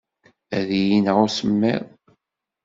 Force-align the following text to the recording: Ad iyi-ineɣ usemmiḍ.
Ad 0.57 0.69
iyi-ineɣ 0.79 1.17
usemmiḍ. 1.25 1.83